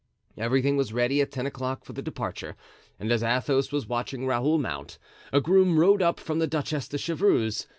Everything 0.35 0.77
was 0.77 0.91
ready 0.91 1.21
at 1.21 1.29
ten 1.31 1.45
o'clock 1.45 1.85
for 1.85 1.93
the 1.93 2.01
departure, 2.01 2.55
and 2.99 3.11
as 3.11 3.21
Athos 3.21 3.71
was 3.71 3.85
watching 3.87 4.25
Raoul 4.25 4.57
mount, 4.57 4.97
a 5.31 5.39
groom 5.39 5.77
rode 5.79 6.01
up 6.01 6.19
from 6.19 6.39
the 6.39 6.47
Duchess 6.47 6.87
de 6.87 6.97
Chevreuse. 6.97 7.67